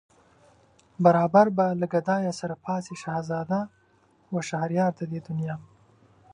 [1.05, 3.61] برابر به له گدايه سره پاڅي شهزاده
[4.33, 5.55] و شهريار د دې دنیا